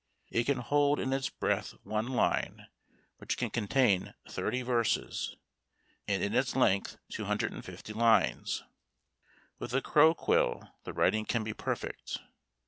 [0.31, 2.65] It can hold in its breadth one line,
[3.19, 5.35] which can contain 30 verses,
[6.07, 8.63] and in its length 250 lines.
[9.59, 12.17] With a crow quill the writing can be perfect.